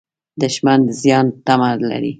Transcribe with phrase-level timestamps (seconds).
[0.41, 2.09] دښمن د زیان تمه لري